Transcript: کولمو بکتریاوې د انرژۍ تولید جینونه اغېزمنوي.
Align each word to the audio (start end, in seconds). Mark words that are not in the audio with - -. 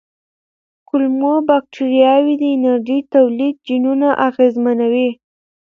کولمو 0.87 1.33
بکتریاوې 1.47 2.35
د 2.41 2.43
انرژۍ 2.55 2.99
تولید 3.13 3.55
جینونه 3.67 4.09
اغېزمنوي. 4.27 5.09